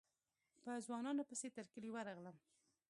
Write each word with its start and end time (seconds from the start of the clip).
په 0.63 0.71
ځوانانو 0.85 1.27
پسې 1.29 1.47
تر 1.55 1.65
کلي 1.73 1.89
ورغلم. 1.91 2.37